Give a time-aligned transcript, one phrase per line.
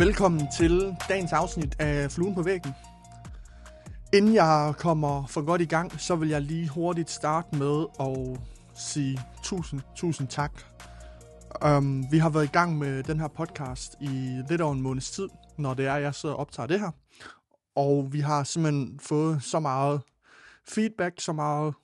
[0.00, 2.72] Velkommen til dagens afsnit af Fluen på væggen.
[4.12, 8.40] Inden jeg kommer for godt i gang, så vil jeg lige hurtigt starte med at
[8.74, 10.52] sige tusind, tusind tak.
[11.66, 15.10] Um, vi har været i gang med den her podcast i lidt over en måneds
[15.10, 15.28] tid,
[15.58, 16.90] når det er, jeg sidder og optager det her.
[17.76, 20.00] Og vi har simpelthen fået så meget
[20.68, 21.74] feedback, så meget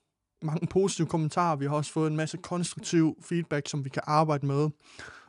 [0.42, 1.56] mange positive kommentarer.
[1.56, 4.68] Vi har også fået en masse konstruktiv feedback, som vi kan arbejde med.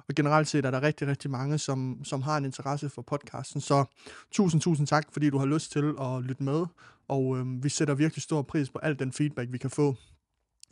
[0.09, 3.61] Og generelt set er der rigtig, rigtig mange, som, som har en interesse for podcasten.
[3.61, 3.85] Så
[4.31, 6.65] tusind, tusind tak, fordi du har lyst til at lytte med.
[7.07, 9.95] Og øh, vi sætter virkelig stor pris på al den feedback, vi kan få.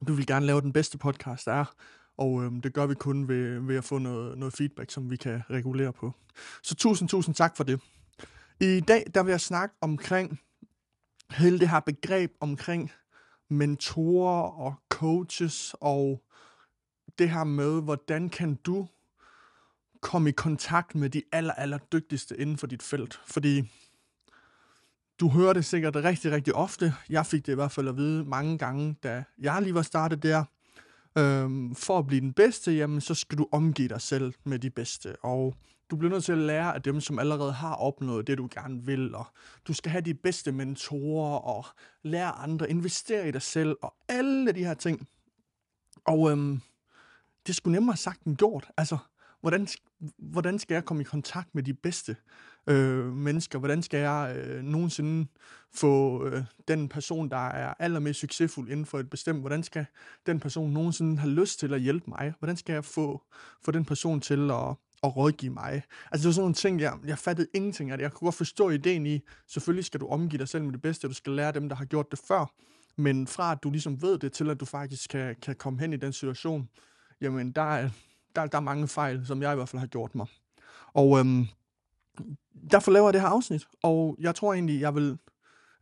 [0.07, 1.66] Du vil gerne lave den bedste podcast, der er.
[2.17, 5.16] Og øh, det gør vi kun ved, ved at få noget, noget feedback, som vi
[5.16, 6.13] kan regulere på.
[6.63, 7.81] Så tusind, tusind tak for det.
[8.62, 10.40] I dag der vil jeg snakke omkring
[11.31, 12.91] hele det her begreb omkring
[13.49, 16.23] mentorer og coaches og
[17.20, 18.87] det her med, hvordan kan du
[20.01, 23.20] komme i kontakt med de aller, aller dygtigste inden for dit felt.
[23.26, 23.71] Fordi
[25.20, 26.93] du hører det sikkert rigtig, rigtig ofte.
[27.10, 30.24] Jeg fik det i hvert fald at vide mange gange, da jeg lige var startet
[30.24, 30.43] der.
[31.18, 34.70] Øhm, for at blive den bedste, jamen, så skal du omgive dig selv med de
[34.70, 35.15] bedste.
[35.24, 35.55] Og
[35.90, 38.85] du bliver nødt til at lære af dem, som allerede har opnået det, du gerne
[38.85, 39.15] vil.
[39.15, 39.26] Og
[39.68, 41.65] du skal have de bedste mentorer og
[42.04, 45.07] lære andre, investere i dig selv og alle de her ting.
[46.05, 46.62] Og øhm,
[47.48, 48.71] det skulle nemmere sagt end gjort.
[48.77, 48.98] Altså,
[49.46, 49.68] hvordan,
[50.18, 52.15] hvordan skal jeg komme i kontakt med de bedste
[52.68, 53.60] øh, mennesker?
[53.60, 55.27] Hvordan skal jeg øh, nogensinde
[55.74, 59.85] få øh, den person, der er allermest succesfuld inden for et bestemt, hvordan skal
[60.26, 62.34] den person nogensinde have lyst til at hjælpe mig?
[62.40, 63.24] Hvordan skal jeg få,
[63.65, 65.84] få den person til at, at rådgive mig?
[66.12, 68.03] Altså det var sådan nogle ting, jeg, jeg fattede ingenting af det.
[68.03, 71.07] Jeg kunne godt forstå ideen i, selvfølgelig skal du omgive dig selv med det bedste,
[71.07, 72.53] du skal lære dem, der har gjort det før,
[72.97, 75.94] men fra at du ligesom ved det, til at du faktisk kan, kan komme hen
[75.94, 76.69] i den situation,
[77.22, 77.90] jamen der er,
[78.35, 80.28] der, der er mange fejl, som jeg i hvert fald har gjort mig.
[80.94, 81.46] Og øhm,
[82.72, 85.18] derfor laver jeg det her afsnit, og jeg tror egentlig, jeg vil,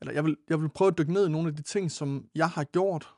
[0.02, 2.26] eller jeg vil, jeg vil prøve at dykke ned i nogle af de ting, som
[2.36, 3.10] jeg har gjort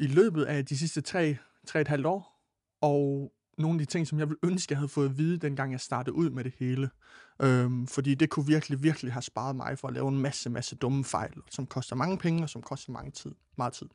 [0.00, 1.36] i løbet af de sidste tre,
[1.66, 2.40] tre et halvt år,
[2.80, 5.72] og nogle af de ting, som jeg vil ønske, jeg havde fået at vide, dengang
[5.72, 6.90] jeg startede ud med det hele.
[7.42, 10.76] Øhm, fordi det kunne virkelig, virkelig have sparet mig for at lave en masse, masse
[10.76, 13.86] dumme fejl, som koster mange penge, og som koster mange tid, meget tid.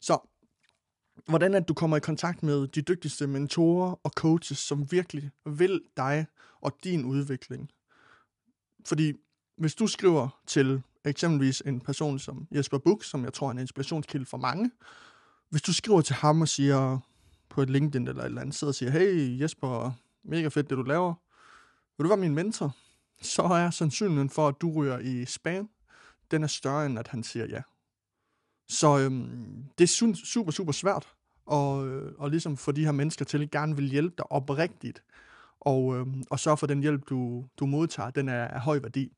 [0.00, 0.18] Så
[1.28, 5.80] hvordan at du kommer i kontakt med de dygtigste mentorer og coaches, som virkelig vil
[5.96, 6.26] dig
[6.60, 7.70] og din udvikling.
[8.84, 9.12] Fordi
[9.56, 13.58] hvis du skriver til eksempelvis en person som Jesper Buch, som jeg tror er en
[13.58, 14.70] inspirationskilde for mange,
[15.50, 16.98] hvis du skriver til ham og siger
[17.48, 19.92] på et LinkedIn eller et eller andet, sidder og siger, hey Jesper,
[20.24, 21.14] mega fedt det du laver,
[21.96, 22.76] vil du være min mentor?
[23.22, 25.70] Så er sandsynligheden for, at du ryger i spam,
[26.30, 27.62] den er større end at han siger ja.
[28.68, 31.06] Så øhm, det er super, super svært
[31.46, 35.02] og, øh, og ligesom få de her mennesker til at gerne vil hjælpe dig oprigtigt,
[35.60, 38.78] og, øh, og sørge for, at den hjælp, du, du modtager, den er af høj
[38.78, 39.12] værdi.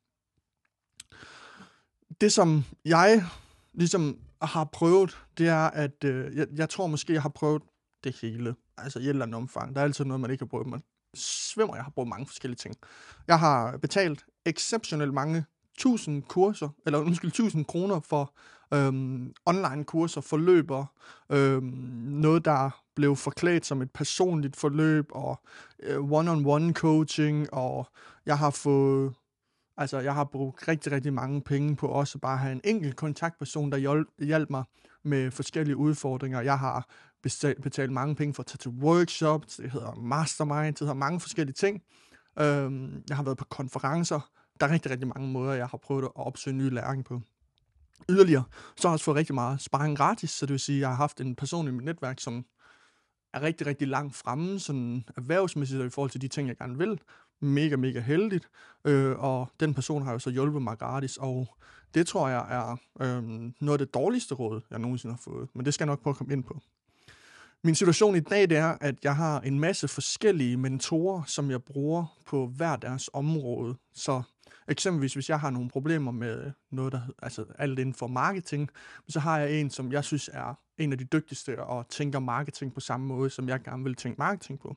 [2.21, 3.25] Det, som jeg
[3.73, 7.63] ligesom har prøvet, det er, at øh, jeg, jeg tror måske, jeg har prøvet
[8.05, 8.55] det hele.
[8.78, 9.75] Altså i et eller andet omfang.
[9.75, 10.67] Der er altid noget, man ikke har prøvet.
[10.67, 10.83] Man
[11.15, 12.75] svimmer, jeg har brugt mange forskellige ting.
[13.27, 15.45] Jeg har betalt exceptionelt mange
[15.78, 18.34] tusind kurser, eller undskyld, tusind kroner for
[18.75, 20.84] øhm, online kurser, forløber,
[21.31, 21.65] øhm,
[22.04, 25.41] noget der blev forklædt som et personligt forløb, og
[25.82, 27.87] øh, one-on-one coaching, og
[28.27, 29.15] jeg har fået,
[29.77, 32.97] altså jeg har brugt rigtig, rigtig mange penge på også bare at have en enkelt
[32.97, 34.65] kontaktperson, der hjælp, hjælp mig
[35.03, 36.41] med forskellige udfordringer.
[36.41, 36.88] Jeg har
[37.22, 41.21] betalt, betalt mange penge for at tage til workshops, det hedder mastermind, det hedder mange
[41.21, 41.83] forskellige ting.
[42.38, 46.04] Øhm, jeg har været på konferencer, der er rigtig, rigtig mange måder, jeg har prøvet
[46.04, 47.21] at opsøge ny læring på.
[48.09, 48.45] Yderligere,
[48.77, 50.89] så har jeg også fået rigtig meget sparring gratis, så det vil sige, at jeg
[50.89, 52.45] har haft en person i mit netværk, som
[53.34, 57.01] er rigtig, rigtig langt fremme, sådan erhvervsmæssigt i forhold til de ting, jeg gerne vil.
[57.41, 58.49] Mega, mega heldigt.
[58.84, 61.49] Øh, og den person har jo så hjulpet mig gratis, og
[61.95, 63.23] det tror jeg er øh,
[63.61, 65.49] noget af det dårligste råd, jeg nogensinde har fået.
[65.54, 66.60] Men det skal jeg nok prøve at komme ind på.
[67.65, 71.63] Min situation i dag det er, at jeg har en masse forskellige mentorer, som jeg
[71.63, 73.77] bruger på hver deres område.
[73.95, 74.22] Så
[74.68, 78.71] Eksempelvis, hvis jeg har nogle problemer med øh, noget, der altså alt inden for marketing,
[79.09, 82.74] så har jeg en, som jeg synes er en af de dygtigste og tænker marketing
[82.74, 84.77] på samme måde, som jeg gerne vil tænke marketing på.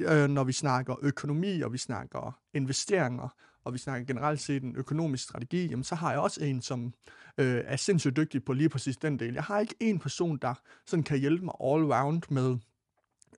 [0.00, 3.28] Øh, når vi snakker økonomi, og vi snakker investeringer,
[3.64, 6.94] og vi snakker generelt set en økonomisk strategi, jamen så har jeg også en, som
[7.38, 9.34] øh, er sindssygt dygtig på lige præcis den del.
[9.34, 10.54] Jeg har ikke en person, der
[10.86, 12.58] sådan kan hjælpe mig all round med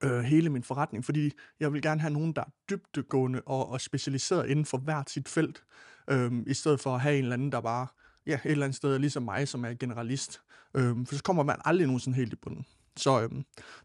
[0.03, 3.81] øh, hele min forretning, fordi jeg vil gerne have nogen, der er dybdegående og, og
[3.81, 5.63] specialiseret inden for hvert sit felt,
[6.11, 7.87] øh, i stedet for at have en eller anden, der bare
[8.27, 10.41] ja, et eller andet sted er ligesom mig, som er generalist.
[10.75, 12.67] Øh, for så kommer man aldrig nogensinde helt i bunden.
[12.97, 13.31] Så øh,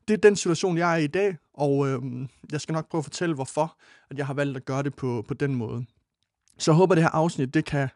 [0.08, 2.02] det er den situation, jeg er i i dag, og øh,
[2.52, 3.78] jeg skal nok prøve at fortælle, hvorfor
[4.10, 5.86] at jeg har valgt at gøre det på, på den måde.
[6.58, 7.90] Så jeg håber, det her afsnit det kan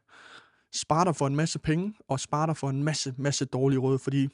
[0.75, 3.99] spare dig for en masse penge, og spare dig for en masse, masse dårlige råd,
[3.99, 4.27] fordi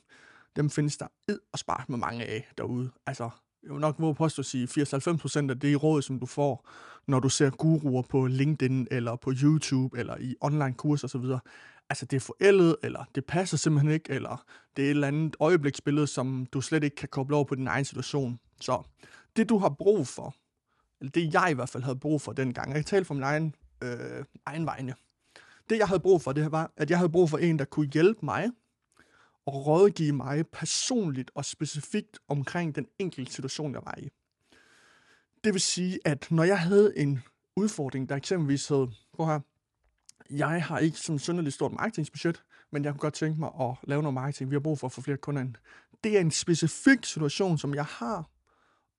[0.55, 2.91] dem findes der ed og spare med mange af derude.
[3.05, 3.29] Altså,
[3.63, 6.69] jeg vil nok våge påstå at sige 80-90% af det råd, som du får,
[7.07, 11.25] når du ser guruer på LinkedIn, eller på YouTube, eller i online kurser osv.,
[11.89, 14.43] altså det er forældet, eller det passer simpelthen ikke, eller
[14.77, 17.67] det er et eller andet øjebliksbillede, som du slet ikke kan koble over på din
[17.67, 18.39] egen situation.
[18.61, 18.83] Så
[19.35, 20.35] det du har brug for,
[21.01, 23.23] eller det jeg i hvert fald havde brug for dengang, jeg kan tale for min
[23.23, 24.95] egen, øh, egen vegne,
[25.69, 27.89] det jeg havde brug for, det var, at jeg havde brug for en, der kunne
[27.93, 28.49] hjælpe mig,
[29.45, 34.09] og rådgive mig personligt og specifikt omkring den enkelte situation, jeg var i.
[35.43, 37.19] Det vil sige, at når jeg havde en
[37.55, 39.39] udfordring, der eksempelvis hed, prøv her,
[40.29, 44.01] jeg har ikke sådan synderligt stort marketingsbudget, men jeg kunne godt tænke mig at lave
[44.01, 44.49] noget marketing.
[44.49, 45.55] Vi har brug for at få flere kunder ind.
[46.03, 48.29] Det er en specifik situation, som jeg har,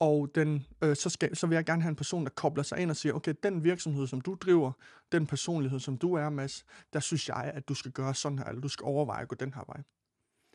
[0.02, 2.78] og den, øh, så, skal, så vil jeg gerne have en person, der kobler sig
[2.78, 4.72] ind og siger, okay, den virksomhed, som du driver,
[5.12, 8.44] den personlighed, som du er, Mads, der synes jeg, at du skal gøre sådan her,
[8.44, 9.82] eller du skal overveje at gå den her vej.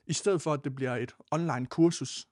[0.07, 2.27] I stedet for, at det bliver et online kursus,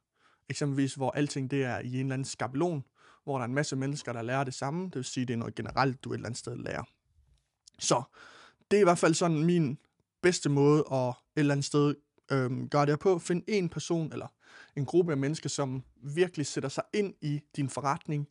[0.50, 2.84] eksempelvis, hvor alting det er i en eller anden skabelon,
[3.24, 5.38] hvor der er en masse mennesker, der lærer det samme, det vil sige, det er
[5.38, 6.84] noget generelt, du et eller andet sted lærer.
[7.80, 8.04] Så
[8.72, 9.78] det er i hvert fald sådan min
[10.22, 11.96] bedste måde at et eller andet sted
[12.32, 13.20] øhm, gøre det på.
[13.20, 14.28] Find en person eller
[14.76, 18.28] en gruppe af mennesker, som virkelig sætter sig ind i din forretning,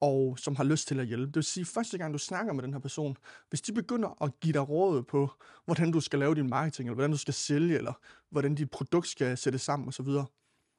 [0.00, 1.26] og som har lyst til at hjælpe.
[1.26, 3.16] Det vil sige, første gang du snakker med den her person,
[3.48, 5.30] hvis de begynder at give dig råd på,
[5.64, 7.92] hvordan du skal lave din marketing, eller hvordan du skal sælge, eller
[8.30, 10.06] hvordan dit produkt skal sættes sammen osv.,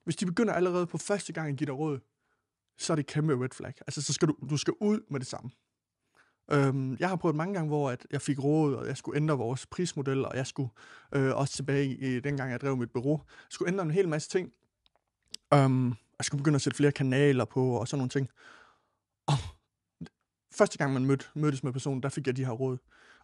[0.04, 2.00] hvis de begynder allerede på første gang at give dig råd,
[2.78, 3.74] så er det kæmpe red flag.
[3.88, 5.50] Altså, så skal du, du skal ud med det samme.
[6.52, 9.38] Øhm, jeg har prøvet mange gange, hvor at jeg fik råd, og jeg skulle ændre
[9.38, 10.70] vores prismodel, og jeg skulle
[11.16, 14.30] øh, også tilbage i dengang, jeg drev mit bureau, jeg skulle ændre en hel masse
[14.30, 14.54] ting.
[15.54, 18.30] Øhm, jeg skulle begynde at sætte flere kanaler på, og sådan nogle ting.
[19.30, 19.38] Og
[20.58, 22.78] første gang, man mødte, mødtes med personen, der fik jeg de her råd.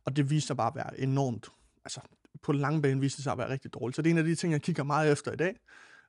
[0.06, 1.48] Og det viste sig bare at være enormt,
[1.86, 2.02] altså
[2.44, 3.96] på lang bane viste det sig at være rigtig dårligt.
[3.96, 5.60] Så det er en af de ting, jeg kigger meget efter i dag.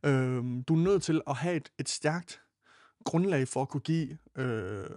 [0.04, 2.40] Øhm, du er nødt til at have et, et stærkt
[3.04, 4.90] grundlag for at kunne give øh,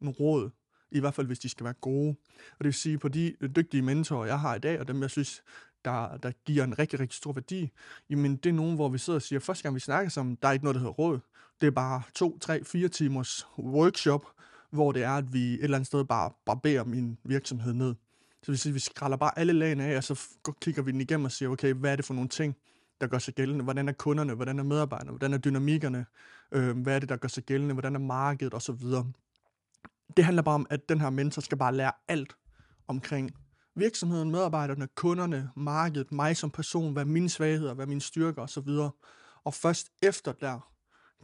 [0.00, 0.50] nogle råd
[0.90, 2.16] i hvert fald hvis de skal være gode.
[2.28, 5.10] Og det vil sige, på de dygtige mentorer, jeg har i dag, og dem jeg
[5.10, 5.42] synes,
[5.86, 7.70] der, der giver en rigtig, rigtig stor værdi,
[8.10, 10.48] jamen det er nogen, hvor vi sidder og siger, første gang vi snakker sammen, der
[10.48, 11.18] er ikke noget, der hedder råd.
[11.60, 14.26] Det er bare to, tre, fire timers workshop,
[14.70, 17.94] hvor det er, at vi et eller andet sted bare barberer min virksomhed ned.
[18.42, 20.20] Så vi siger, vi skræller bare alle lagene af, og så
[20.60, 22.56] kigger vi den igennem og siger, okay, hvad er det for nogle ting,
[23.00, 23.64] der gør sig gældende?
[23.64, 24.34] Hvordan er kunderne?
[24.34, 25.10] Hvordan er medarbejderne?
[25.10, 26.06] Hvordan er dynamikkerne?
[26.52, 27.72] Øh, hvad er det, der gør sig gældende?
[27.72, 28.54] Hvordan er markedet?
[28.54, 29.12] Og så videre
[30.16, 32.36] det handler bare om, at den her mentor skal bare lære alt
[32.88, 33.30] omkring
[33.76, 38.68] virksomheden, medarbejderne, kunderne, markedet, mig som person, hvad mine svagheder, hvad mine styrker osv.
[39.44, 40.72] Og først efter der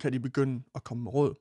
[0.00, 1.34] kan de begynde at komme med råd.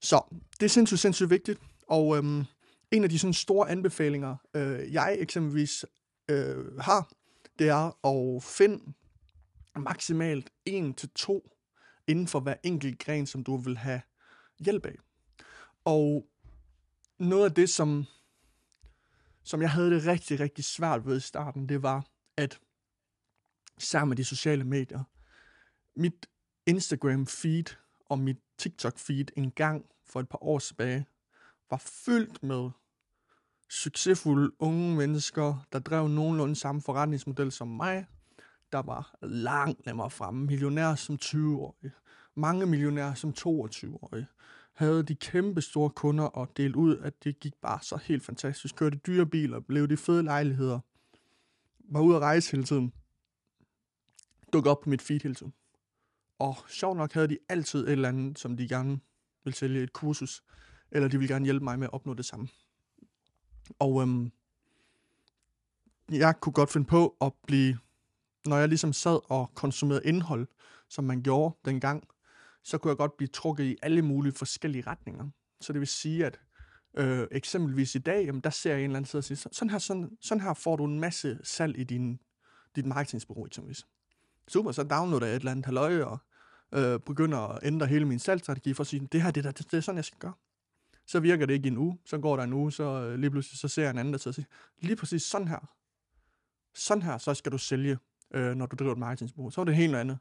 [0.00, 0.20] Så
[0.60, 1.60] det er sindssygt, sindssygt vigtigt.
[1.88, 2.44] Og øhm,
[2.90, 5.84] en af de sådan store anbefalinger, øh, jeg eksempelvis
[6.28, 7.10] øh, har,
[7.58, 8.92] det er at finde
[9.76, 11.50] maksimalt en til to
[12.06, 14.00] inden for hver enkelt gren, som du vil have
[14.58, 14.96] hjælp af.
[15.84, 16.26] Og
[17.18, 18.04] noget af det, som,
[19.48, 22.06] som jeg havde det rigtig, rigtig svært ved i starten, det var,
[22.36, 22.60] at
[23.78, 25.04] sammen med de sociale medier,
[25.96, 26.26] mit
[26.70, 27.76] Instagram-feed
[28.06, 31.06] og mit TikTok-feed en gang for et par år tilbage,
[31.70, 32.70] var fyldt med
[33.70, 38.06] succesfulde unge mennesker, der drev nogenlunde samme forretningsmodel som mig,
[38.72, 40.46] der var langt nemmere fremme.
[40.46, 41.92] Millionærer som 20-årige,
[42.34, 44.26] mange millionærer som 22-årige,
[44.78, 48.76] havde de kæmpe store kunder og delt ud, at det gik bare så helt fantastisk.
[48.76, 50.80] Kørte dyre biler, blev de fede lejligheder,
[51.78, 52.92] var ude at rejse hele tiden.
[54.52, 55.52] Dukkede op på mit feed hele tiden.
[56.38, 59.00] Og sjov nok havde de altid et eller andet, som de gerne
[59.44, 60.42] ville sælge et kursus,
[60.90, 62.48] eller de ville gerne hjælpe mig med at opnå det samme.
[63.78, 64.32] Og øhm,
[66.10, 67.78] jeg kunne godt finde på at blive,
[68.46, 70.46] når jeg ligesom sad og konsumerede indhold,
[70.88, 72.08] som man gjorde dengang,
[72.68, 75.28] så kunne jeg godt blive trukket i alle mulige forskellige retninger.
[75.60, 76.40] Så det vil sige, at
[76.96, 79.70] øh, eksempelvis i dag, jamen, der ser jeg en eller anden side og siger, sådan
[79.70, 82.20] her, sådan, sådan her får du en masse salg i din,
[82.76, 83.86] dit marketingsbureau eksempelvis.
[84.48, 86.18] Super, så downloader jeg et eller andet halvøje og
[86.74, 89.70] øh, begynder at ændre hele min salgsstrategi for at sige, det her det, der, det,
[89.70, 90.34] det er sådan, jeg skal gøre.
[91.06, 93.30] Så virker det ikke i en uge, så går der en uge, så øh, lige
[93.30, 94.44] pludselig så ser jeg en anden, der siger,
[94.78, 95.74] lige præcis sådan her,
[96.74, 97.98] sådan her, så skal du sælge,
[98.34, 99.50] øh, når du driver et marketingsbureau.
[99.50, 100.18] Så er det helt noget andet.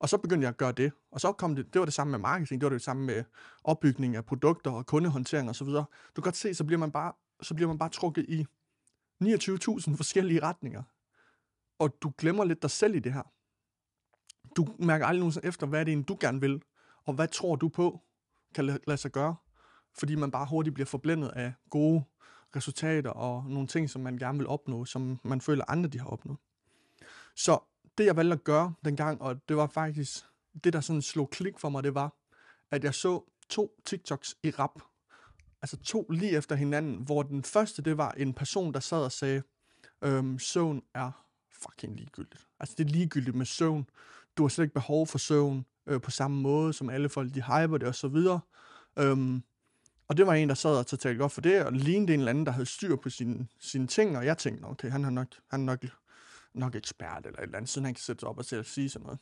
[0.00, 0.92] Og så begyndte jeg at gøre det.
[1.10, 3.24] Og så kom det, det var det samme med marketing, det var det samme med
[3.64, 5.66] opbygning af produkter og kundehåndtering osv.
[5.66, 8.46] Du kan godt se, så bliver man bare, så bliver man bare trukket i
[9.22, 10.82] 29.000 forskellige retninger.
[11.78, 13.22] Og du glemmer lidt dig selv i det her.
[14.56, 16.62] Du mærker aldrig nogensinde efter, hvad er det er, du gerne vil,
[17.04, 18.00] og hvad tror du på
[18.54, 19.36] kan lade sig gøre,
[19.98, 22.04] fordi man bare hurtigt bliver forblændet af gode
[22.56, 26.06] resultater og nogle ting, som man gerne vil opnå, som man føler andre de har
[26.06, 26.38] opnået.
[27.36, 30.24] Så det jeg valgte at gøre dengang, og det var faktisk
[30.64, 32.14] det, der sådan slog klik for mig, det var,
[32.70, 34.82] at jeg så to TikToks i rap.
[35.62, 39.12] Altså to lige efter hinanden, hvor den første, det var en person, der sad og
[39.12, 39.42] sagde,
[40.02, 42.46] øhm, søvn er fucking ligegyldigt.
[42.60, 43.86] Altså det er ligegyldigt med søvn.
[44.36, 47.42] Du har slet ikke behov for søvn øh, på samme måde, som alle folk, de
[47.42, 48.40] hyper det og så videre.
[48.98, 49.42] Øhm,
[50.08, 52.30] og det var en, der sad og talte godt for det, og lignede en eller
[52.30, 55.28] anden, der havde styr på sine, sine ting, og jeg tænkte, okay, han har nok,
[55.50, 55.84] han har nok,
[56.54, 58.88] nok ekspert eller et eller andet, siden han kan sætte sig op og selv sige
[58.88, 59.18] sådan noget.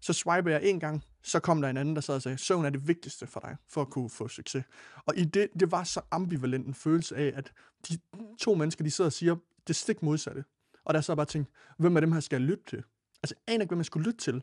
[0.00, 2.64] Så swiper jeg en gang, så kom der en anden, der sad og sagde, søvn
[2.64, 4.64] er det vigtigste for dig, for at kunne få succes.
[5.06, 7.52] Og i det, det var så ambivalent en følelse af, at
[7.88, 7.98] de
[8.38, 10.44] to mennesker, de sidder og siger det stik modsatte.
[10.84, 12.82] Og der så bare tænkt, hvem af dem her skal jeg lytte til?
[13.22, 14.42] Altså, jeg aner ikke, hvem jeg skulle lytte til.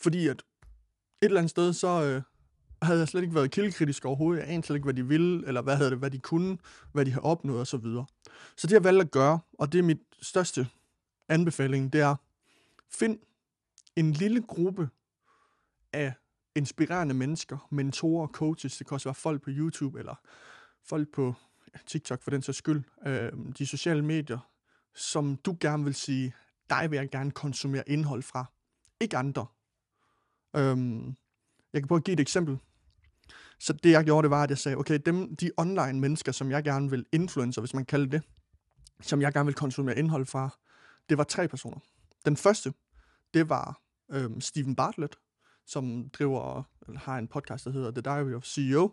[0.00, 0.44] Fordi at et
[1.22, 2.22] eller andet sted, så øh,
[2.82, 4.40] havde jeg slet ikke været kildekritisk overhovedet.
[4.40, 6.58] Jeg anede slet ikke, hvad de ville, eller hvad, havde det, hvad de kunne,
[6.92, 7.66] hvad de har opnået osv.
[7.66, 8.06] Så, videre.
[8.56, 10.68] så det jeg valgte at gøre, og det er mit største
[11.28, 12.16] anbefaling, det er,
[12.90, 13.18] find
[13.96, 14.88] en lille gruppe
[15.92, 16.12] af
[16.54, 20.14] inspirerende mennesker, mentorer, coaches, det kan også være folk på YouTube, eller
[20.84, 21.34] folk på
[21.86, 24.38] TikTok for den sags skyld, øh, de sociale medier,
[24.94, 26.34] som du gerne vil sige,
[26.70, 28.44] dig vil jeg gerne konsumere indhold fra.
[29.00, 29.46] Ikke andre.
[30.56, 31.06] Øhm,
[31.72, 32.58] jeg kan prøve at give et eksempel.
[33.58, 36.50] Så det jeg gjorde, det var, at jeg sagde, okay, dem, de online mennesker, som
[36.50, 38.22] jeg gerne vil influencer, hvis man kalder det,
[39.00, 40.58] som jeg gerne vil konsumere indhold fra,
[41.08, 41.78] det var tre personer.
[42.24, 42.72] Den første,
[43.34, 43.80] det var
[44.10, 45.16] øhm, Steven Bartlett,
[45.66, 48.90] som driver, eller har en podcast, der hedder The Diary of CEO.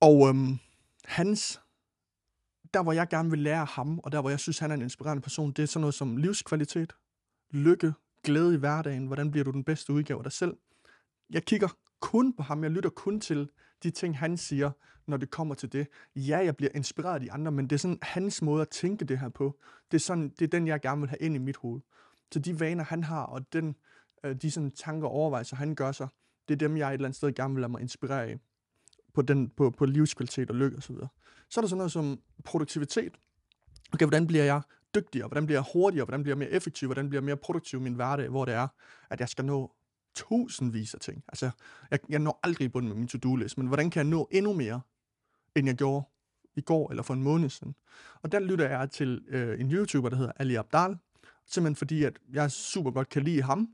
[0.00, 0.58] Og øhm,
[1.04, 1.60] hans,
[2.74, 4.82] der hvor jeg gerne vil lære ham, og der hvor jeg synes, han er en
[4.82, 6.92] inspirerende person, det er sådan noget som livskvalitet,
[7.50, 7.94] lykke,
[8.24, 10.56] glæde i hverdagen, hvordan bliver du den bedste udgave af dig selv.
[11.30, 11.68] Jeg kigger
[12.00, 13.48] kun på ham, jeg lytter kun til
[13.84, 14.70] de ting, han siger,
[15.06, 15.86] når det kommer til det.
[16.16, 19.04] Ja, jeg bliver inspireret af de andre, men det er sådan hans måde at tænke
[19.04, 19.58] det her på.
[19.90, 21.80] Det er, sådan, det er den, jeg gerne vil have ind i mit hoved.
[22.32, 23.76] Så de vaner, han har, og den,
[24.24, 26.08] øh, de sådan tanker og overvejelser, han gør sig,
[26.48, 28.38] det er dem, jeg et eller andet sted gerne vil lade mig inspirere af
[29.14, 30.94] på, den, på, på livskvalitet og lykke osv.
[30.94, 31.08] Så,
[31.48, 33.12] så er der sådan noget som produktivitet.
[33.92, 34.62] Okay, hvordan bliver jeg
[34.94, 35.28] dygtigere?
[35.28, 36.04] Hvordan bliver jeg hurtigere?
[36.04, 36.86] Hvordan bliver jeg mere effektiv?
[36.86, 38.68] Hvordan bliver jeg mere produktiv i min hverdag, hvor det er,
[39.10, 39.74] at jeg skal nå
[40.14, 41.24] tusindvis af ting.
[41.28, 41.50] Altså,
[41.90, 44.52] jeg, jeg når aldrig i bunden med min to-do-list, men hvordan kan jeg nå endnu
[44.52, 44.80] mere,
[45.56, 46.04] end jeg gjorde
[46.56, 47.74] i går eller for en måned siden?
[48.22, 50.96] Og der lytter jeg til øh, en YouTuber, der hedder Ali Abdal,
[51.46, 53.68] simpelthen fordi, at jeg super godt kan lide ham,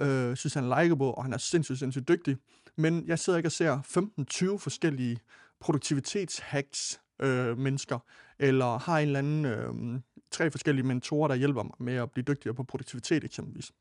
[0.00, 2.36] øh, synes han er likeable, og han er sindssygt, sindssygt dygtig,
[2.76, 5.18] men jeg sidder ikke og ser 15-20 forskellige
[5.60, 7.98] produktivitetshacks øh, mennesker,
[8.38, 10.00] eller har en eller anden øh,
[10.30, 13.72] tre forskellige mentorer, der hjælper mig med at blive dygtigere på produktivitet eksempelvis.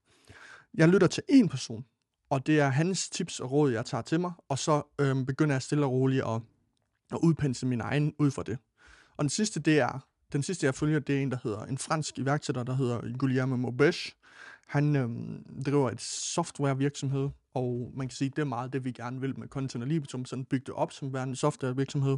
[0.73, 1.85] Jeg lytter til en person,
[2.29, 5.55] og det er hans tips og råd, jeg tager til mig, og så øhm, begynder
[5.55, 6.41] jeg stille og roligt at,
[7.11, 8.57] at udpensle min egen ud fra det.
[9.17, 9.99] Og den sidste, det er,
[10.33, 13.55] den sidste, jeg følger, det er en, der hedder en fransk iværksætter, der hedder Guillermo
[13.55, 14.15] Maubesch.
[14.67, 18.91] Han øhm, driver et software virksomhed, og man kan sige, det er meget det, vi
[18.91, 22.17] gerne vil med Content og Libitum, sådan bygge det op som værende software virksomhed.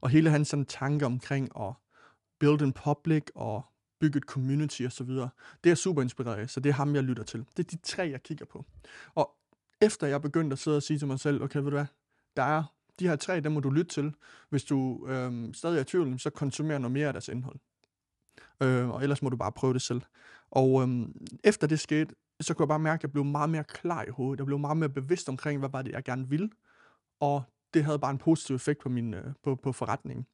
[0.00, 1.72] Og hele hans sådan tanke omkring at
[2.40, 3.62] build in public og
[4.00, 5.28] bygge et community og så videre.
[5.64, 7.44] Det er super inspireret så det er ham, jeg lytter til.
[7.56, 8.64] Det er de tre, jeg kigger på.
[9.14, 9.30] Og
[9.80, 11.86] efter jeg begyndte at sidde og sige til mig selv, okay, ved du hvad,
[12.36, 12.64] der er
[12.98, 14.14] de her tre, dem må du lytte til.
[14.50, 17.56] Hvis du øh, stadig er i tvivl, så konsumer noget mere af deres indhold.
[18.62, 20.02] Øh, og ellers må du bare prøve det selv.
[20.50, 21.08] Og øh,
[21.44, 24.10] efter det skete, så kunne jeg bare mærke, at jeg blev meget mere klar i
[24.10, 24.38] hovedet.
[24.38, 26.50] Jeg blev meget mere bevidst omkring, hvad var det, jeg gerne ville.
[27.20, 27.42] Og
[27.74, 30.26] det havde bare en positiv effekt på, min, øh, på, på forretningen.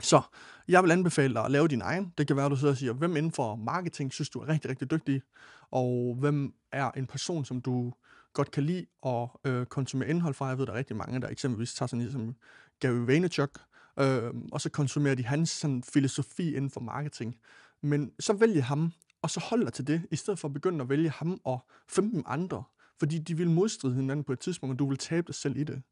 [0.00, 0.22] Så
[0.68, 2.12] jeg vil anbefale dig at lave din egen.
[2.18, 4.48] Det kan være, at du sidder og siger, hvem inden for marketing synes du er
[4.48, 5.22] rigtig, rigtig dygtig,
[5.70, 7.92] og hvem er en person, som du
[8.32, 10.46] godt kan lide at øh, konsumere indhold fra.
[10.46, 12.36] Jeg ved, der er rigtig mange, der eksempelvis tager sådan en som
[12.80, 13.60] Gary Vaynerchuk,
[13.98, 17.36] øh, og så konsumerer de hans sådan, filosofi inden for marketing.
[17.82, 20.88] Men så vælger ham, og så holder til det, i stedet for at begynde at
[20.88, 22.64] vælge ham og 15 andre,
[22.98, 25.64] fordi de vil modstride hinanden på et tidspunkt, og du vil tabe dig selv i
[25.64, 25.82] det.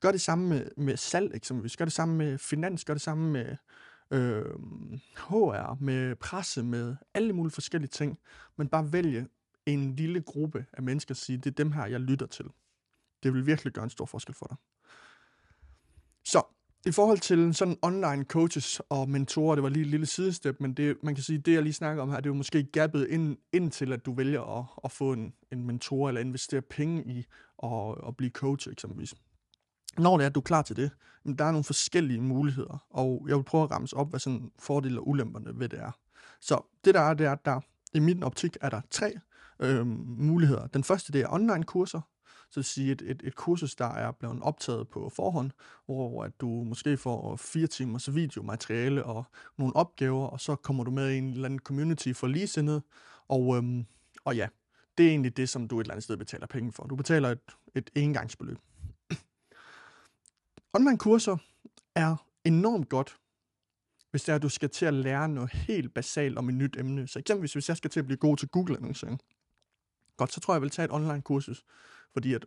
[0.00, 1.76] Gør det samme med, med salg eksempelvis.
[1.76, 2.84] Gør det samme med finans.
[2.84, 3.56] Gør det samme med
[4.10, 4.44] øh,
[5.16, 8.18] HR, med presse, med alle mulige forskellige ting.
[8.56, 9.28] Men bare vælge
[9.72, 12.44] en lille gruppe af mennesker sige, det er dem her, jeg lytter til.
[13.22, 14.56] Det vil virkelig gøre en stor forskel for dig.
[16.24, 16.42] Så
[16.86, 20.74] i forhold til sådan online coaches og mentorer, det var lige et lille sidestep, men
[20.74, 23.06] det, man kan sige, det jeg lige snakker om her, det er jo måske gappet
[23.08, 27.04] ind, ind til, at du vælger at, at få en, en mentor eller investere penge
[27.04, 27.26] i
[27.62, 29.14] at, at blive coach eksempelvis
[29.98, 30.90] når det er, at du er klar til det,
[31.38, 35.00] der er nogle forskellige muligheder, og jeg vil prøve at ramse op, hvad sådan fordele
[35.00, 35.90] og ulemperne ved det er.
[36.40, 37.60] Så det der er, det er, at der
[37.94, 39.14] i min optik er der tre
[39.60, 39.86] øh,
[40.18, 40.66] muligheder.
[40.66, 42.00] Den første, det er online-kurser.
[42.50, 45.50] Så at sige et, et, et kursus, der er blevet optaget på forhånd,
[45.86, 49.24] hvor at du måske får fire timers videomateriale og
[49.58, 52.82] nogle opgaver, og så kommer du med i en eller anden community for ligesindede.
[53.28, 53.86] Og, øhm,
[54.24, 54.48] og ja,
[54.98, 56.86] det er egentlig det, som du et eller andet sted betaler penge for.
[56.86, 58.58] Du betaler et, et engangsbeløb.
[60.76, 61.36] Online-kurser
[61.94, 63.16] er enormt godt,
[64.10, 66.76] hvis det er, at du skal til at lære noget helt basalt om et nyt
[66.78, 67.08] emne.
[67.08, 69.20] Så eksempelvis, hvis jeg skal til at blive god til Google-annoncering,
[70.18, 71.64] godt, så tror jeg, jeg vil tage et online-kursus,
[72.12, 72.46] fordi at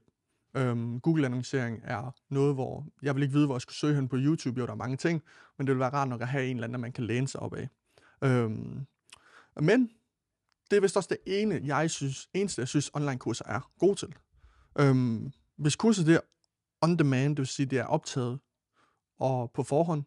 [0.56, 4.16] øhm, Google-annoncering er noget, hvor jeg vil ikke vide, hvor jeg skulle søge hen på
[4.20, 4.60] YouTube.
[4.60, 5.24] Jo, der er mange ting,
[5.58, 7.40] men det vil være rart nok at have en eller anden, man kan læne sig
[7.40, 7.70] op af.
[8.24, 8.86] Øhm,
[9.62, 9.90] men
[10.70, 14.16] det er vist også det ene, jeg synes, eneste, jeg synes, online-kurser er gode til.
[14.80, 16.20] Øhm, hvis kurset det er
[16.82, 18.40] on demand, det vil sige, det er optaget
[19.20, 20.04] og på forhånd,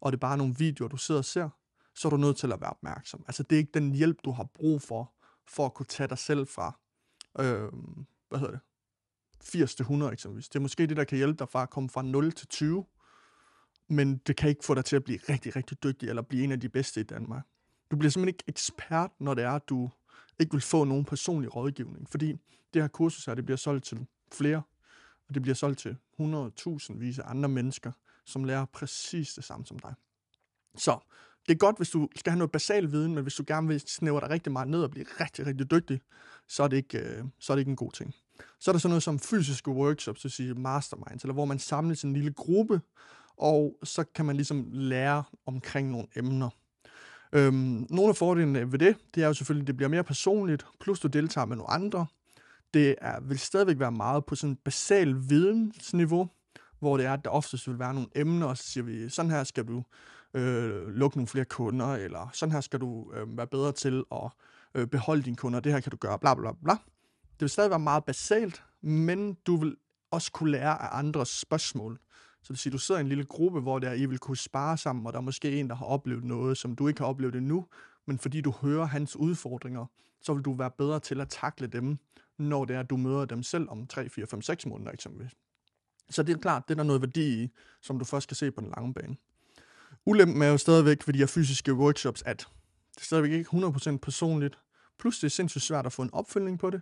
[0.00, 1.48] og det er bare nogle videoer, du sidder og ser,
[1.94, 3.24] så er du nødt til at være opmærksom.
[3.26, 5.12] Altså, det er ikke den hjælp, du har brug for,
[5.48, 6.78] for at kunne tage dig selv fra,
[7.38, 7.72] øh,
[8.28, 8.60] hvad hedder det,
[9.40, 10.48] 80 til 100 eksempelvis.
[10.48, 12.84] Det er måske det, der kan hjælpe dig fra at komme fra 0 til 20,
[13.88, 16.52] men det kan ikke få dig til at blive rigtig, rigtig dygtig, eller blive en
[16.52, 17.44] af de bedste i Danmark.
[17.90, 19.90] Du bliver simpelthen ikke ekspert, når det er, at du
[20.38, 22.32] ikke vil få nogen personlig rådgivning, fordi
[22.74, 24.62] det her kursus her, det bliver solgt til flere,
[25.28, 27.92] og det bliver solgt til 100.000 vis af andre mennesker,
[28.24, 29.94] som lærer præcis det samme som dig.
[30.76, 30.98] Så
[31.48, 33.80] det er godt, hvis du skal have noget basal viden, men hvis du gerne vil
[33.80, 36.00] snævre dig rigtig meget ned og blive rigtig, rigtig dygtig,
[36.48, 38.14] så er det ikke, øh, så er det ikke en god ting.
[38.60, 42.02] Så er der sådan noget som fysiske workshops, så sige masterminds, eller hvor man samles
[42.02, 42.80] en lille gruppe,
[43.36, 46.50] og så kan man ligesom lære omkring nogle emner.
[47.32, 50.66] Øhm, nogle af fordelene ved det, det er jo selvfølgelig, at det bliver mere personligt,
[50.80, 52.06] plus du deltager med nogle andre.
[52.74, 56.28] Det er, vil stadigvæk være meget på sådan basal vidensniveau,
[56.78, 59.30] hvor det er, at der oftest vil være nogle emner, og så siger vi, sådan
[59.30, 59.84] her skal du
[60.36, 64.30] øh, lukke nogle flere kunder, eller sådan her skal du øh, være bedre til at
[64.74, 66.72] øh, beholde dine kunder, det her kan du gøre, bla bla bla.
[66.72, 69.76] Det vil stadig være meget basalt, men du vil
[70.10, 71.98] også kunne lære af andres spørgsmål.
[72.42, 74.36] Så det vil sige, du sidder i en lille gruppe, hvor der I vil kunne
[74.36, 77.06] spare sammen, og der er måske en, der har oplevet noget, som du ikke har
[77.06, 77.66] oplevet endnu,
[78.06, 79.86] men fordi du hører hans udfordringer,
[80.20, 81.98] så vil du være bedre til at takle dem,
[82.38, 85.32] når det er, at du møder dem selv om 3, 4, 5, 6 måneder eksempelvis.
[86.10, 87.48] Så det er klart, det er der noget værdi i,
[87.82, 89.16] som du først skal se på den lange bane.
[90.06, 92.38] Ulempen er jo stadigvæk ved de her fysiske workshops, at
[92.94, 94.58] det er stadigvæk ikke 100% personligt.
[94.98, 96.80] Plus det er sindssygt svært at få en opfølgning på det.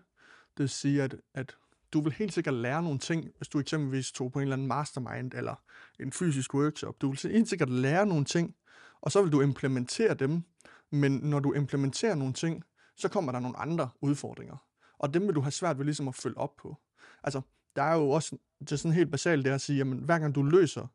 [0.56, 1.56] Det vil sige, at, at
[1.92, 4.68] du vil helt sikkert lære nogle ting, hvis du eksempelvis tog på en eller anden
[4.68, 5.54] mastermind eller
[6.00, 7.00] en fysisk workshop.
[7.00, 8.54] Du vil helt sikkert lære nogle ting,
[9.00, 10.42] og så vil du implementere dem.
[10.90, 12.64] Men når du implementerer nogle ting,
[12.96, 14.56] så kommer der nogle andre udfordringer.
[14.98, 16.76] Og dem vil du have svært ved ligesom at følge op på.
[17.22, 17.40] Altså,
[17.76, 20.34] der er jo også det er sådan helt basalt det at sige, jamen hver gang
[20.34, 20.86] du løser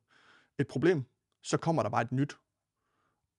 [0.59, 1.05] et problem,
[1.41, 2.37] så kommer der bare et nyt.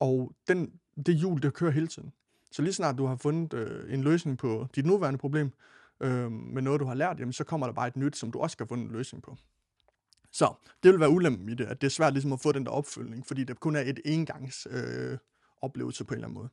[0.00, 0.72] Og den,
[1.06, 2.12] det hjul, det kører hele tiden.
[2.52, 5.52] Så lige snart du har fundet øh, en løsning på dit nuværende problem,
[6.00, 8.38] øh, med noget, du har lært, jamen, så kommer der bare et nyt, som du
[8.38, 9.36] også skal finde en løsning på.
[10.32, 12.64] Så det vil være ulempen i det, at det er svært ligesom at få den
[12.64, 15.18] der opfølgning, fordi det kun er et engangs øh,
[15.62, 16.48] oplevelse på en eller anden måde.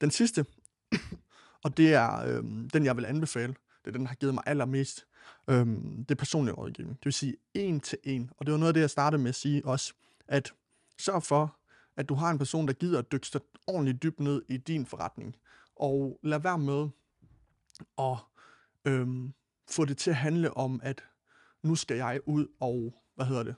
[0.00, 0.46] Den sidste,
[1.64, 4.42] og det er øh, den, jeg vil anbefale, det er den, der har givet mig
[4.46, 5.06] allermest,
[5.50, 5.66] øh,
[5.98, 6.98] det er personlig rådgivning.
[6.98, 8.30] Det vil sige en til en.
[8.36, 9.94] Og det var noget af det, jeg startede med at sige også,
[10.28, 10.54] at
[10.98, 11.58] sørg for,
[11.96, 15.36] at du har en person, der gider at dykke ordentligt dybt ned i din forretning.
[15.76, 16.88] Og lad være med
[17.98, 18.16] at
[18.84, 19.34] øhm,
[19.70, 21.04] få det til at handle om, at
[21.62, 23.54] nu skal jeg ud og, hvad hedder det,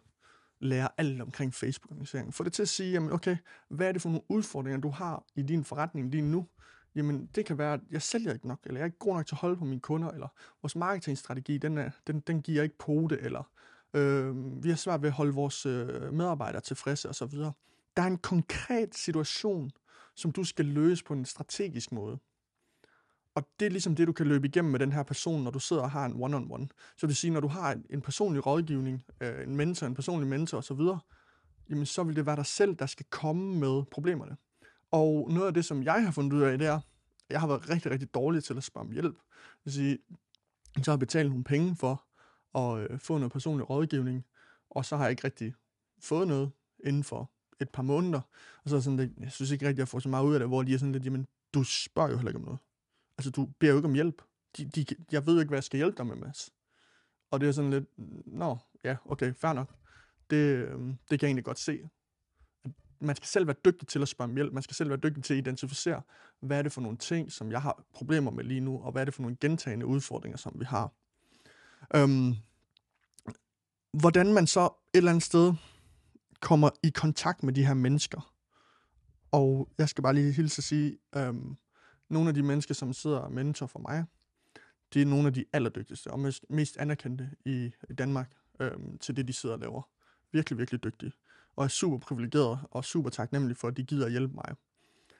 [0.60, 2.34] lære alt omkring Facebook-annoncering.
[2.34, 3.36] Få det til at sige, jamen okay,
[3.68, 6.46] hvad er det for nogle udfordringer, du har i din forretning lige nu?
[6.94, 9.26] Jamen, det kan være, at jeg sælger ikke nok, eller jeg er ikke god nok
[9.26, 10.28] til at holde på mine kunder, eller
[10.62, 13.50] vores marketingstrategi, den, er, den, den giver ikke pote, eller
[13.94, 17.38] øh, vi har svært ved at holde vores øh, medarbejdere tilfredse, osv.
[17.96, 19.70] Der er en konkret situation,
[20.16, 22.18] som du skal løse på en strategisk måde.
[23.34, 25.58] Og det er ligesom det, du kan løbe igennem med den her person, når du
[25.58, 26.66] sidder og har en one-on-one.
[26.96, 30.28] Så det vil sige, når du har en, personlig rådgivning, øh, en mentor, en personlig
[30.28, 30.80] mentor osv.,
[31.70, 34.36] jamen så vil det være dig selv, der skal komme med problemerne.
[34.90, 36.82] Og noget af det, som jeg har fundet ud af, det er, at
[37.30, 39.14] jeg har været rigtig, rigtig dårlig til at spørge om hjælp.
[39.14, 39.98] Det vil sige,
[40.82, 42.04] så har jeg betalt nogle penge for
[42.52, 44.24] og øh, få noget personlig rådgivning,
[44.70, 45.54] og så har jeg ikke rigtig
[46.00, 46.50] fået noget
[46.84, 48.20] inden for et par måneder.
[48.64, 50.34] Og så er sådan lidt, jeg synes ikke rigtig, at jeg får så meget ud
[50.34, 52.58] af det, hvor de er sådan lidt, jamen, du spørger jo heller ikke om noget.
[53.18, 54.22] Altså, du beder jo ikke om hjælp.
[54.56, 56.50] De, de, jeg ved jo ikke, hvad jeg skal hjælpe dig med, Mads.
[57.30, 57.84] Og det er sådan lidt,
[58.26, 59.74] nå, ja, okay, fair nok.
[60.30, 61.88] Det, øhm, det kan jeg egentlig godt se.
[63.00, 64.52] Man skal selv være dygtig til at spørge om hjælp.
[64.52, 66.02] Man skal selv være dygtig til at identificere,
[66.40, 69.02] hvad er det for nogle ting, som jeg har problemer med lige nu, og hvad
[69.02, 70.92] er det for nogle gentagende udfordringer, som vi har.
[71.94, 72.34] Øhm,
[73.92, 75.54] hvordan man så et eller andet sted
[76.40, 78.34] kommer i kontakt med de her mennesker.
[79.32, 81.56] Og jeg skal bare lige hilse at sige, øhm,
[82.08, 84.04] nogle af de mennesker, som sidder og mentor for mig,
[84.94, 89.16] Det er nogle af de allerdygtigste og mest, mest anerkendte i, i Danmark øhm, til
[89.16, 89.82] det, de sidder og laver.
[90.32, 91.12] Virkelig, virkelig dygtige.
[91.56, 94.54] Og er super privilegeret og super taknemmelig for, at de gider at hjælpe mig.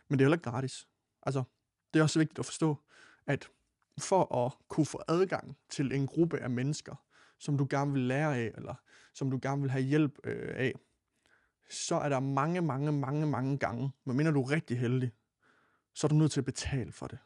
[0.09, 0.89] Men det er heller ikke gratis.
[1.23, 1.43] Altså,
[1.95, 2.77] det er også vigtigt at forstå,
[3.27, 3.49] at
[4.01, 6.95] for at kunne få adgang til en gruppe af mennesker,
[7.39, 8.75] som du gerne vil lære af, eller
[9.15, 10.75] som du gerne vil have hjælp øh, af,
[11.71, 15.11] så er der mange, mange, mange, mange gange, medmindre du er rigtig heldig,
[15.95, 17.19] så er du nødt til at betale for det.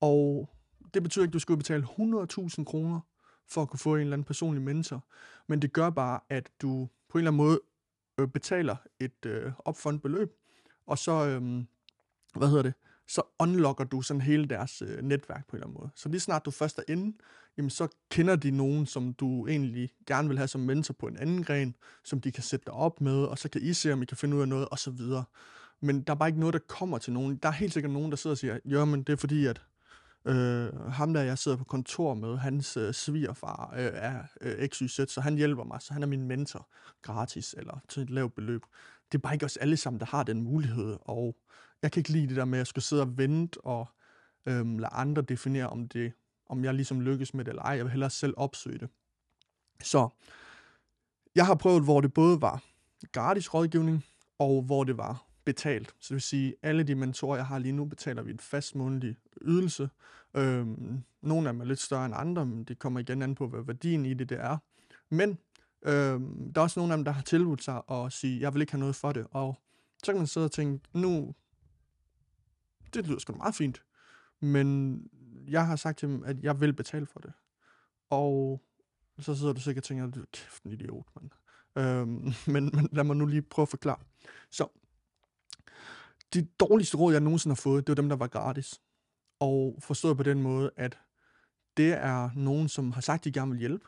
[0.00, 0.50] Og
[0.94, 3.00] det betyder ikke, at du skal betale 100.000 kroner
[3.46, 5.04] for at kunne få en eller anden personlig mentor,
[5.46, 7.60] men det gør bare, at du på en eller anden måde
[8.18, 10.32] øh, betaler et øh, opfundet beløb,
[10.86, 11.64] og så, øh,
[12.34, 12.74] hvad hedder det,
[13.08, 15.90] så unlocker du sådan hele deres øh, netværk på en eller anden måde.
[15.94, 17.16] Så lige snart du først er inde,
[17.56, 21.16] jamen så kender de nogen, som du egentlig gerne vil have som mentor på en
[21.16, 24.02] anden gren, som de kan sætte dig op med, og så kan I se, om
[24.02, 25.24] I kan finde ud af noget, og så videre.
[25.80, 27.36] Men der er bare ikke noget, der kommer til nogen.
[27.36, 29.62] Der er helt sikkert nogen, der sidder og siger, jo, men det er fordi, at
[30.26, 35.00] øh, ham der, jeg sidder på kontor med, hans øh, svigerfar øh, er øh, XYZ,
[35.08, 36.68] så han hjælper mig, så han er min mentor
[37.02, 38.62] gratis, eller til et lavt beløb.
[39.12, 41.36] Det er bare ikke os alle sammen, der har den mulighed, og
[41.84, 43.86] jeg kan ikke lide det der med, at jeg skulle sidde og vente og
[44.46, 46.12] øhm, lade andre definere, om, det,
[46.46, 47.76] om jeg ligesom lykkes med det eller ej.
[47.76, 48.88] Jeg vil hellere selv opsøge det.
[49.82, 50.08] Så
[51.34, 52.62] jeg har prøvet, hvor det både var
[53.12, 54.04] gratis rådgivning,
[54.38, 55.88] og hvor det var betalt.
[55.88, 58.74] Så det vil sige, alle de mentorer, jeg har lige nu, betaler vi en fast
[58.74, 59.88] månedlig ydelse.
[60.34, 63.48] Øhm, nogle af dem er lidt større end andre, men det kommer igen an på,
[63.48, 64.58] hvad værdien i det, det er.
[65.10, 65.38] Men
[65.82, 68.60] øhm, der er også nogle af dem, der har tilbudt sig at sige, jeg vil
[68.60, 69.26] ikke have noget for det.
[69.30, 69.56] Og
[70.04, 71.34] så kan man sidde og tænke, nu
[72.94, 73.82] det lyder sgu meget fint.
[74.40, 74.98] Men
[75.48, 77.32] jeg har sagt til dem, at jeg vil betale for det.
[78.10, 78.62] Og
[79.18, 81.30] så sidder du sikkert og tænker, du kæft en idiot, mand.
[81.78, 83.98] Øhm, men, men lad mig nu lige prøve at forklare.
[84.50, 84.68] Så,
[86.34, 88.80] de dårligste råd, jeg nogensinde har fået, det var dem, der var gratis.
[89.40, 90.98] Og forstået på den måde, at
[91.76, 93.86] det er nogen, som har sagt, at de gerne vil hjælpe,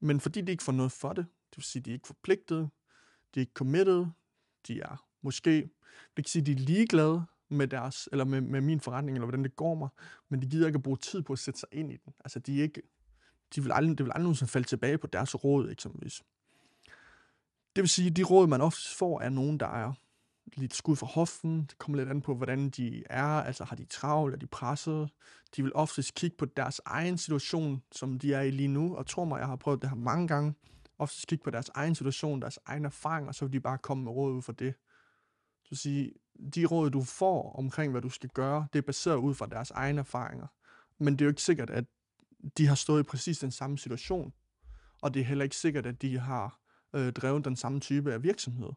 [0.00, 2.06] men fordi de ikke får noget for det, det vil sige, at de er ikke
[2.06, 2.70] forpligtet,
[3.34, 4.06] de er ikke committed,
[4.68, 5.70] de er måske,
[6.16, 9.26] det kan sige, at de er ligeglade, med, deres, eller med, med min forretning, eller
[9.26, 9.88] hvordan det går mig,
[10.28, 12.12] men de gider ikke at bruge tid på at sætte sig ind i den.
[12.24, 12.82] Altså, de er ikke,
[13.54, 16.22] de vil aldrig, det vil aldrig nogensinde falde tilbage på deres råd, eksempelvis.
[17.76, 19.92] Det vil sige, at de råd, man ofte får, er nogen, der er
[20.56, 21.60] lidt skud fra hoften.
[21.60, 23.24] Det kommer lidt an på, hvordan de er.
[23.24, 24.34] Altså, har de travlt?
[24.34, 25.10] Er de presset?
[25.56, 28.96] De vil oftest kigge på deres egen situation, som de er i lige nu.
[28.96, 30.54] Og tror mig, jeg har prøvet det her mange gange.
[30.98, 34.04] Oftest kigge på deres egen situation, deres egen erfaring, og så vil de bare komme
[34.04, 34.74] med råd ud fra det.
[35.74, 36.12] Så vil sige,
[36.54, 39.70] de råd, du får omkring, hvad du skal gøre, det er baseret ud fra deres
[39.70, 40.46] egne erfaringer.
[40.98, 41.84] Men det er jo ikke sikkert, at
[42.58, 44.32] de har stået i præcis den samme situation.
[45.02, 46.60] Og det er heller ikke sikkert, at de har
[46.94, 48.70] øh, drevet den samme type af virksomhed.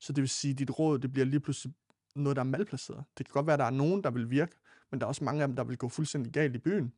[0.00, 1.74] Så det vil sige, at dit råd det bliver lige pludselig
[2.14, 3.04] noget, der er malplaceret.
[3.18, 4.56] Det kan godt være, at der er nogen, der vil virke,
[4.90, 6.92] men der er også mange af dem, der vil gå fuldstændig galt i byen.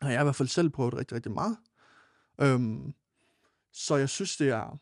[0.00, 1.56] Og jeg har i hvert fald selv prøvet rigtig, rigtig meget.
[2.40, 2.94] Øhm,
[3.72, 4.78] så jeg synes, det er,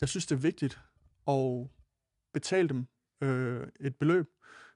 [0.00, 0.80] jeg synes, det er vigtigt
[1.28, 1.68] at
[2.32, 2.86] betale dem
[3.20, 4.26] øh, et beløb,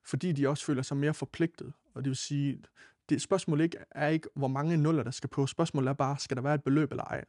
[0.04, 1.72] fordi de også føler sig mere forpligtet.
[1.94, 2.62] Og det vil sige,
[3.08, 5.46] det spørgsmål ikke, er ikke, hvor mange nuller der skal på.
[5.46, 7.24] Spørgsmålet er bare, skal der være et beløb eller ej?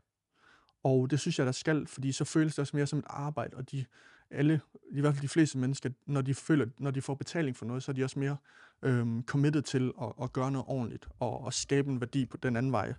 [0.84, 3.58] Og det synes jeg, der skal, fordi så føles det også mere som et arbejde,
[3.58, 3.86] og de
[4.32, 7.66] alle, i hvert fald de fleste mennesker, når de føler, når de får betaling for
[7.66, 8.38] noget, så er de også mere
[8.84, 12.56] øhm, committed til at, at gøre noget ordentligt, og og skabe en værdi på den
[12.56, 12.94] anden vej.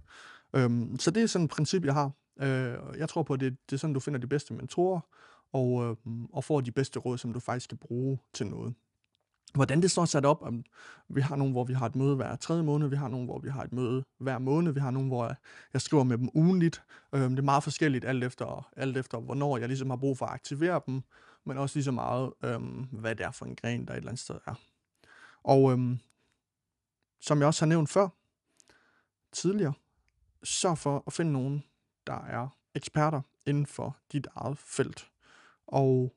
[0.56, 2.10] Øhm, så det er sådan et princip, jeg har.
[2.40, 5.00] Øh, jeg tror på, at det, det er sådan, du finder de bedste mentorer,
[5.52, 5.96] og, øh,
[6.32, 8.74] og får de bedste råd, som du faktisk kan bruge til noget.
[9.54, 10.64] Hvordan det så er sat op, om
[11.08, 13.38] vi har nogle, hvor vi har et møde hver tredje måned, vi har nogle, hvor
[13.38, 15.36] vi har et møde hver måned, vi har nogle, hvor
[15.72, 16.82] jeg skriver med dem ugenligt.
[17.14, 20.26] Øh, det er meget forskelligt, alt efter, alt efter, hvornår jeg ligesom har brug for
[20.26, 21.02] at aktivere dem,
[21.44, 22.60] men også lige så meget, øh,
[22.92, 24.54] hvad det er for en gren, der et eller andet sted er.
[25.42, 25.98] Og øh,
[27.20, 28.08] som jeg også har nævnt før,
[29.32, 29.72] tidligere,
[30.42, 31.64] sørg for at finde nogen,
[32.06, 35.11] der er eksperter inden for dit eget felt.
[35.66, 36.16] Og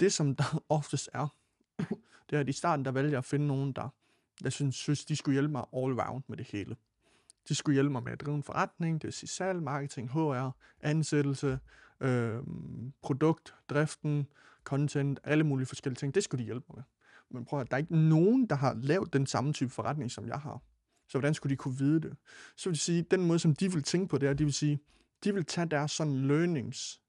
[0.00, 1.28] det, som der oftest er,
[2.30, 3.88] det er, at i starten, der valgte jeg at finde nogen, der
[4.44, 6.76] jeg synes, synes, de skulle hjælpe mig all round med det hele.
[7.48, 10.50] De skulle hjælpe mig med at drive en forretning, det vil sige salg, marketing, HR,
[10.80, 11.58] ansættelse,
[12.00, 12.38] øh,
[13.02, 14.26] produkt, driften,
[14.64, 16.14] content, alle mulige forskellige ting.
[16.14, 16.84] Det skulle de hjælpe mig med.
[17.30, 20.28] Men prøv at der er ikke nogen, der har lavet den samme type forretning, som
[20.28, 20.62] jeg har.
[21.08, 22.16] Så hvordan skulle de kunne vide det?
[22.56, 24.78] Så vil sige, den måde, som de vil tænke på det er, de vil sige,
[25.24, 27.00] de vil tage deres sådan learnings,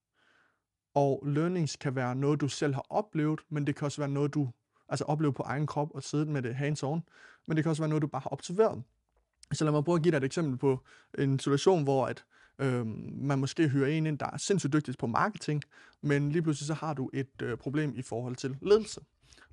[0.93, 4.33] og learnings kan være noget, du selv har oplevet, men det kan også være noget,
[4.33, 4.49] du
[4.89, 6.99] altså oplever på egen krop og sidde med det hands-on,
[7.47, 8.83] men det kan også være noget, du bare har observeret.
[9.53, 10.79] Så lad mig prøve at give dig et eksempel på
[11.17, 12.23] en situation, hvor at,
[12.59, 15.63] øh, man måske hører en ind, der er sindssygt dygtig på marketing,
[16.01, 19.01] men lige pludselig så har du et øh, problem i forhold til ledelse.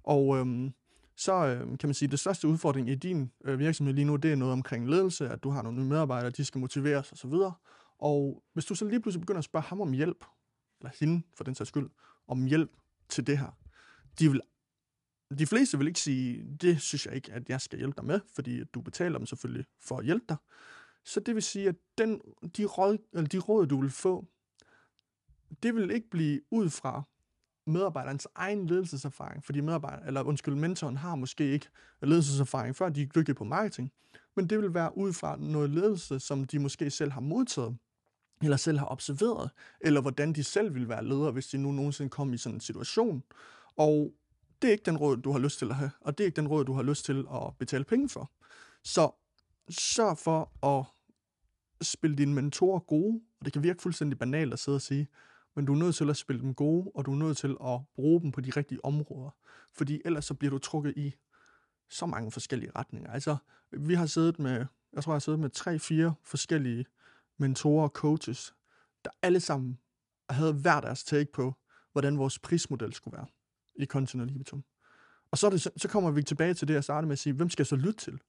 [0.04, 0.70] Og øh,
[1.16, 4.16] så øh, kan man sige, at det største udfordring i din øh, virksomhed lige nu,
[4.16, 7.32] det er noget omkring ledelse, at du har nogle nye medarbejdere, de skal motiveres osv.
[7.98, 10.24] Og hvis du så lige pludselig begynder at spørge ham om hjælp,
[10.80, 11.90] eller hende for den sags skyld,
[12.28, 12.70] om hjælp
[13.08, 13.58] til det her,
[14.18, 14.40] de vil
[15.38, 18.20] de fleste vil ikke sige, det synes jeg ikke, at jeg skal hjælpe dig med,
[18.34, 20.36] fordi du betaler dem selvfølgelig for at hjælpe dig.
[21.04, 22.20] Så det vil sige, at den,
[22.56, 24.26] de, råd, eller de råd, du vil få,
[25.62, 27.02] det vil ikke blive ud fra
[27.66, 31.68] medarbejderens egen ledelseserfaring, fordi medarbejder, eller undskyld, mentoren har måske ikke
[32.02, 33.92] ledelseserfaring, før de er dygtige på marketing,
[34.36, 37.76] men det vil være ud fra noget ledelse, som de måske selv har modtaget,
[38.42, 39.50] eller selv har observeret,
[39.80, 42.60] eller hvordan de selv vil være ledere, hvis de nu nogensinde kommer i sådan en
[42.60, 43.22] situation.
[43.76, 44.14] Og
[44.62, 46.36] det er ikke den råd, du har lyst til at have, og det er ikke
[46.36, 48.30] den råd, du har lyst til at betale penge for.
[48.84, 49.10] Så
[49.68, 50.84] sørg for at
[51.86, 55.08] spille dine mentorer gode, og det kan virke fuldstændig banalt at sidde og sige,
[55.56, 57.80] men du er nødt til at spille dem gode, og du er nødt til at
[57.94, 59.30] bruge dem på de rigtige områder.
[59.74, 61.14] Fordi ellers så bliver du trukket i
[61.88, 63.10] så mange forskellige retninger.
[63.10, 63.36] Altså,
[63.72, 66.86] vi har siddet med, jeg tror, jeg har siddet med tre, fire forskellige
[67.40, 68.54] mentorer og coaches,
[69.04, 69.78] der alle sammen
[70.30, 71.54] havde hver deres take på,
[71.92, 73.26] hvordan vores prismodel skulle være
[73.74, 74.64] i Content og Libitum.
[75.30, 77.50] Og så, det, så kommer vi tilbage til det, jeg startede med at sige, hvem
[77.50, 78.20] skal jeg så lytte til?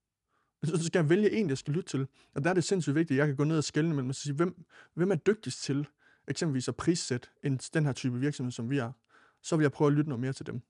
[0.63, 2.07] Så skal jeg vælge en, jeg skal lytte til.
[2.33, 4.15] Og der er det sindssygt vigtigt, at jeg kan gå ned og skælne mellem og
[4.15, 5.87] sige, hvem, hvem er dygtigst til
[6.27, 8.91] eksempelvis at prissætte en, den her type virksomhed, som vi er.
[9.41, 10.61] Så vil jeg prøve at lytte noget mere til dem.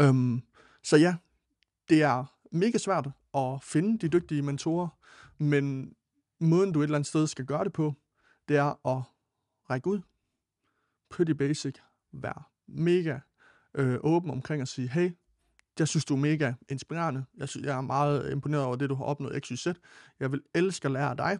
[0.00, 0.42] Øhm,
[0.82, 1.16] så ja,
[1.88, 4.88] det er mega svært at finde de dygtige mentorer,
[5.38, 5.94] men
[6.40, 7.94] måden du et eller andet sted skal gøre det på,
[8.48, 9.02] det er at
[9.70, 10.00] række ud.
[11.10, 11.74] Pretty basic.
[12.12, 13.18] Vær mega
[13.74, 15.10] øh, åben omkring at sige, hey,
[15.78, 17.24] jeg synes, du er mega inspirerende.
[17.36, 19.66] Jeg, synes, jeg er meget øh, imponeret over det, du har opnået XYZ.
[20.20, 21.38] Jeg vil elske at lære af dig.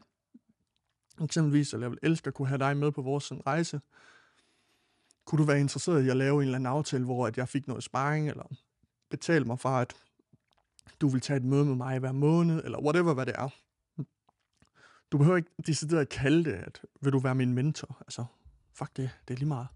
[1.20, 3.80] Eksempelvis, eller jeg vil elske at kunne have dig med på vores sådan, rejse.
[5.24, 7.66] Kunne du være interesseret i at lave en eller anden aftale, hvor at jeg fik
[7.66, 8.44] noget sparring, eller
[9.10, 9.96] betale mig for, at
[11.00, 13.48] du vil tage et møde med mig hver måned, eller whatever, hvad det er.
[15.12, 17.96] Du behøver ikke decideret at kalde det, at vil du være min mentor?
[18.00, 18.24] Altså,
[18.74, 19.68] fuck det, det er lige meget.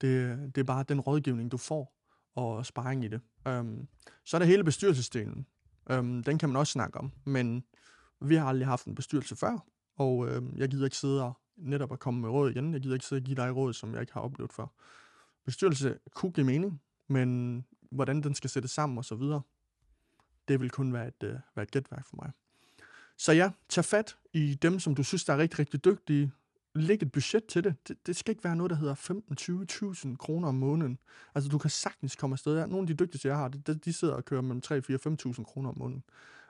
[0.00, 1.98] Det, det er bare den rådgivning, du får,
[2.34, 3.20] og sparring i det.
[3.48, 3.88] Øhm,
[4.24, 5.46] så er der hele bestyrelsesdelen.
[5.90, 7.64] Øhm, den kan man også snakke om, men
[8.20, 11.92] vi har aldrig haft en bestyrelse før, og øhm, jeg gider ikke sidde og netop
[11.92, 12.72] at komme med råd igen.
[12.72, 14.66] Jeg gider ikke sidde og give dig råd, som jeg ikke har oplevet før.
[15.44, 19.42] Bestyrelse kunne give mening, men hvordan den skal sættes sammen og så videre,
[20.48, 22.32] det vil kun være et, øh, være et gætværk for mig.
[23.18, 26.32] Så ja, tag fat i dem, som du synes, der er rigtig, rigtig dygtige.
[26.74, 27.88] Læg et budget til det.
[27.88, 28.06] det.
[28.06, 28.94] Det skal ikke være noget, der hedder
[30.10, 30.98] 15-20.000 kroner om måneden.
[31.34, 32.66] Altså, du kan sagtens komme afsted.
[32.66, 35.78] Nogle af de dygtigste, jeg har, de, de sidder og kører mellem 3-4-5.000 kroner om
[35.78, 36.02] måneden.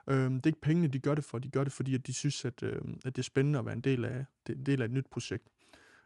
[0.07, 1.39] Øhm, det er ikke pengene, de gør det for.
[1.39, 3.75] De gør det, fordi at de synes, at, øh, at det er spændende at være
[3.75, 5.43] en del af, en del af et nyt projekt.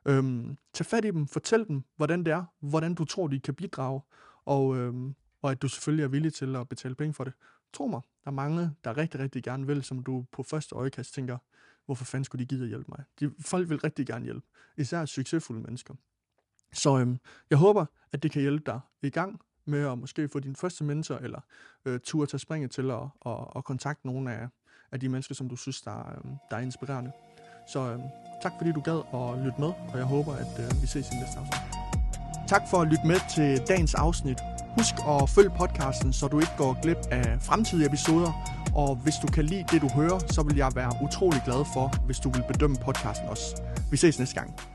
[0.06, 1.28] Øhm, tag fat i dem.
[1.28, 2.46] Fortæl dem, hvordan det er.
[2.60, 4.02] Hvordan du tror, de kan bidrage.
[4.46, 7.34] Og, øhm, og at du selvfølgelig er villig til at betale penge for det.
[7.74, 11.14] Tro mig, der er mange, der rigtig, rigtig gerne vil, som du på første øjekast
[11.14, 11.38] tænker,
[11.86, 13.04] hvorfor fanden skulle de gide at hjælpe mig?
[13.20, 14.48] De, folk vil rigtig gerne hjælpe.
[14.78, 15.94] Især succesfulde mennesker.
[16.74, 17.18] Så øhm,
[17.50, 20.84] jeg håber, at det kan hjælpe dig i gang med at måske få din første
[20.84, 21.40] mentor, eller
[21.86, 24.48] øh, tur at springe til at, og, og kontakte nogle af,
[24.92, 27.12] af de mennesker, som du synes, der, øh, der er inspirerende.
[27.68, 28.00] Så øh,
[28.42, 31.16] tak fordi du gad at lytte med, og jeg håber, at øh, vi ses i
[31.16, 31.84] næste afsnit.
[32.48, 34.38] Tak for at lytte med til dagens afsnit.
[34.78, 38.32] Husk at følge podcasten, så du ikke går glip af fremtidige episoder.
[38.76, 42.06] Og hvis du kan lide det, du hører, så vil jeg være utrolig glad for,
[42.06, 43.62] hvis du vil bedømme podcasten også.
[43.92, 44.73] Vi ses næste gang.